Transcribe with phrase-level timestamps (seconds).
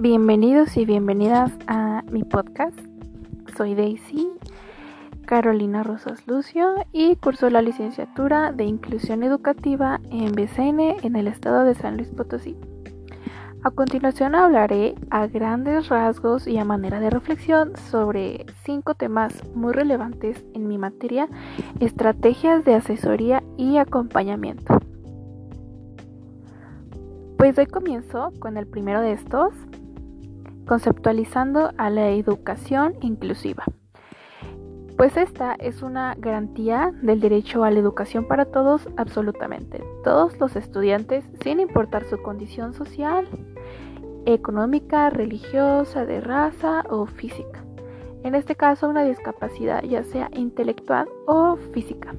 [0.00, 2.78] Bienvenidos y bienvenidas a mi podcast.
[3.56, 4.30] Soy Daisy
[5.26, 11.64] Carolina Rosas Lucio y curso la licenciatura de Inclusión Educativa en BCN en el estado
[11.64, 12.56] de San Luis Potosí.
[13.64, 19.72] A continuación hablaré a grandes rasgos y a manera de reflexión sobre cinco temas muy
[19.72, 21.28] relevantes en mi materia,
[21.80, 24.78] estrategias de asesoría y acompañamiento.
[27.36, 29.52] Pues doy comienzo con el primero de estos,
[30.68, 33.64] conceptualizando a la educación inclusiva.
[34.96, 39.82] Pues esta es una garantía del derecho a la educación para todos, absolutamente.
[40.04, 43.28] Todos los estudiantes, sin importar su condición social,
[44.26, 47.64] económica, religiosa, de raza o física.
[48.24, 52.14] En este caso, una discapacidad ya sea intelectual o física.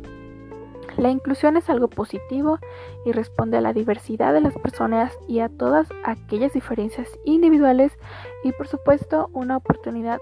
[0.99, 2.59] La inclusión es algo positivo
[3.05, 7.97] y responde a la diversidad de las personas y a todas aquellas diferencias individuales
[8.44, 10.20] y por supuesto una oportunidad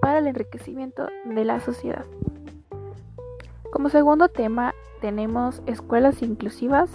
[0.00, 2.04] para el enriquecimiento de la sociedad.
[3.72, 6.90] Como segundo tema tenemos escuelas inclusivas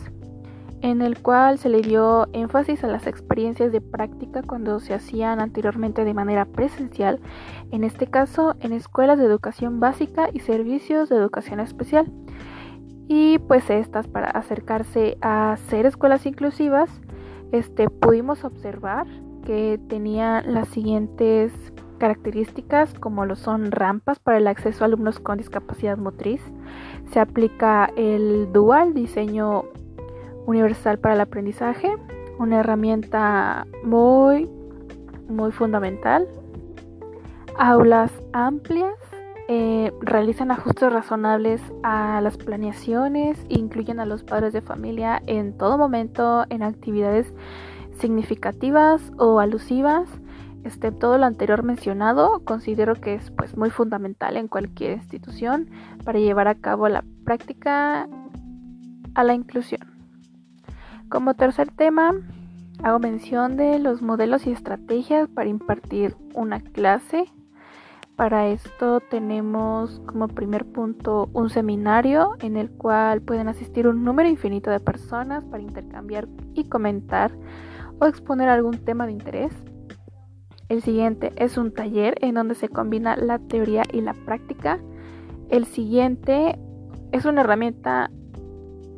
[0.80, 5.42] en el cual se le dio énfasis a las experiencias de práctica cuando se hacían
[5.42, 7.20] anteriormente de manera presencial,
[7.72, 12.10] en este caso en escuelas de educación básica y servicios de educación especial
[13.08, 16.90] y pues estas para acercarse a ser escuelas inclusivas
[17.52, 19.06] este pudimos observar
[19.46, 21.52] que tenían las siguientes
[22.00, 26.42] características como lo son rampas para el acceso a alumnos con discapacidad motriz
[27.12, 29.66] se aplica el dual diseño
[30.46, 31.96] universal para el aprendizaje
[32.40, 34.50] una herramienta muy
[35.30, 36.28] muy fundamental
[37.58, 39.15] aulas amplias
[39.48, 45.78] eh, realizan ajustes razonables a las planeaciones, incluyen a los padres de familia en todo
[45.78, 47.32] momento en actividades
[48.00, 50.10] significativas o alusivas.
[50.64, 55.70] Este, todo lo anterior mencionado considero que es pues, muy fundamental en cualquier institución
[56.04, 58.10] para llevar a cabo la práctica
[59.14, 59.82] a la inclusión.
[61.08, 62.14] Como tercer tema,
[62.84, 67.26] hago mención de los modelos y estrategias para impartir una clase
[68.16, 74.30] para esto tenemos como primer punto un seminario en el cual pueden asistir un número
[74.30, 77.32] infinito de personas para intercambiar y comentar
[78.00, 79.54] o exponer algún tema de interés.
[80.70, 84.80] El siguiente es un taller en donde se combina la teoría y la práctica.
[85.50, 86.58] El siguiente
[87.12, 88.10] es una herramienta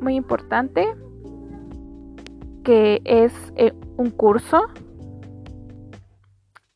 [0.00, 0.86] muy importante
[2.64, 4.62] que es eh, un curso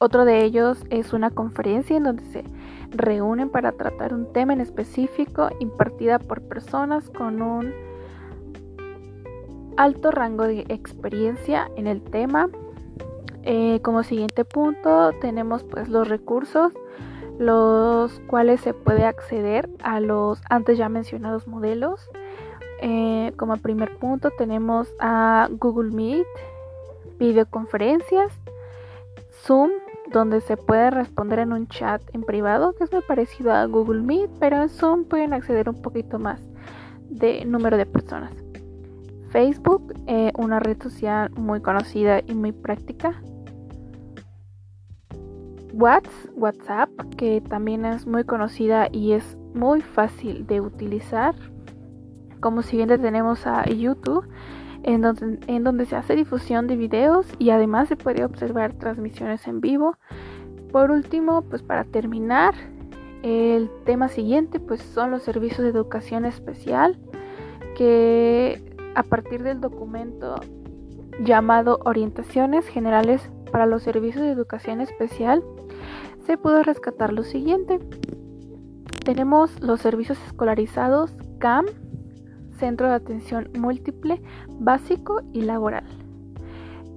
[0.02, 2.44] otro de ellos es una conferencia en donde se
[2.90, 7.72] reúnen para tratar un tema en específico impartida por personas con un
[9.76, 12.48] alto rango de experiencia en el tema.
[13.44, 16.72] Eh, como siguiente punto tenemos pues los recursos
[17.38, 22.10] los cuales se puede acceder a los antes ya mencionados modelos.
[22.80, 26.26] Eh, como primer punto tenemos a Google Meet,
[27.20, 28.32] videoconferencias,
[29.44, 29.70] Zoom,
[30.12, 34.02] donde se puede responder en un chat en privado, que es muy parecido a Google
[34.02, 36.40] Meet, pero en Zoom pueden acceder un poquito más
[37.08, 38.32] de número de personas.
[39.30, 43.20] Facebook, eh, una red social muy conocida y muy práctica.
[45.72, 51.34] WhatsApp, que también es muy conocida y es muy fácil de utilizar.
[52.40, 54.26] Como siguiente tenemos a YouTube,
[54.84, 55.02] en
[55.64, 59.96] donde, se hace difusión de videos y además se puede observar transmisiones en vivo.
[60.70, 62.54] Por último, pues para terminar,
[63.22, 66.98] el tema siguiente pues son los servicios de educación especial
[67.76, 70.36] que a partir del documento
[71.20, 75.44] llamado Orientaciones Generales para los Servicios de Educación Especial
[76.26, 77.78] se pudo rescatar lo siguiente.
[79.04, 81.66] Tenemos los servicios escolarizados CAM,
[82.62, 84.22] Centro de Atención Múltiple,
[84.60, 85.82] Básico y Laboral,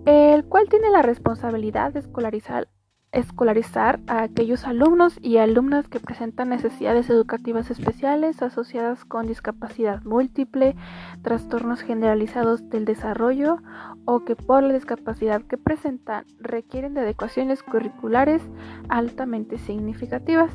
[0.06, 7.10] el cual tiene la responsabilidad de escolarizar, a aquellos alumnos y alumnas que presentan necesidades
[7.10, 10.76] educativas especiales asociadas con discapacidad múltiple,
[11.24, 13.58] trastornos generalizados del desarrollo
[14.06, 18.44] o que por la discapacidad que presentan requieren de adecuaciones curriculares
[18.88, 20.52] altamente significativas.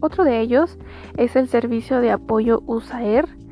[0.00, 0.76] Otro de ellos
[1.16, 3.45] es el servicio de apoyo USAER,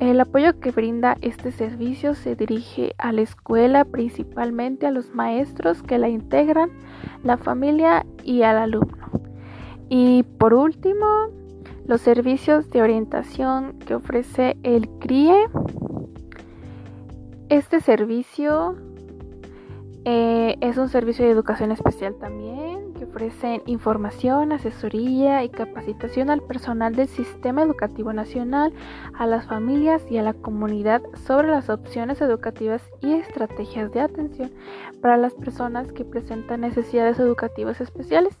[0.00, 5.82] el apoyo que brinda este servicio se dirige a la escuela, principalmente a los maestros
[5.82, 6.70] que la integran,
[7.24, 9.10] la familia y al alumno.
[9.88, 11.06] Y por último,
[11.86, 15.48] los servicios de orientación que ofrece el CRIE.
[17.48, 18.76] Este servicio
[20.08, 26.42] Eh, es un servicio de educación especial también que ofrece información, asesoría y capacitación al
[26.42, 28.72] personal del sistema educativo nacional,
[29.18, 34.52] a las familias y a la comunidad sobre las opciones educativas y estrategias de atención
[35.02, 38.38] para las personas que presentan necesidades educativas especiales.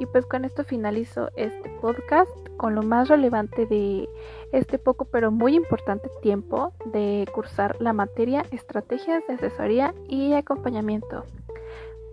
[0.00, 4.08] Y pues con esto finalizo este podcast con lo más relevante de
[4.52, 11.24] este poco pero muy importante tiempo de cursar la materia estrategias de asesoría y acompañamiento.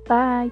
[0.08, 0.52] Bye.